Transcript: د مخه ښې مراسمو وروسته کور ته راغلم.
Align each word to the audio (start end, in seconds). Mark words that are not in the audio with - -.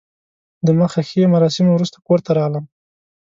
د 0.65 0.67
مخه 0.79 1.01
ښې 1.09 1.23
مراسمو 1.33 1.71
وروسته 1.73 1.97
کور 2.07 2.19
ته 2.25 2.31
راغلم. 2.39 2.65